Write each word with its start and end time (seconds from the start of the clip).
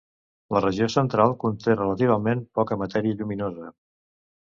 La 0.55 0.59
regió 0.61 0.85
central 0.93 1.35
conté 1.43 1.75
relativament 1.75 2.41
poca 2.61 2.79
matèria 2.85 3.19
lluminosa. 3.21 3.69